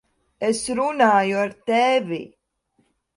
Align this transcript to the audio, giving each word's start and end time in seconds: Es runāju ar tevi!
Es 0.45 0.61
runāju 0.79 1.37
ar 1.41 1.53
tevi! 1.71 2.19